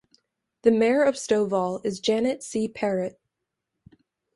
[0.63, 2.67] The Mayor of Stovall is Janet C.
[2.67, 3.19] Parrott.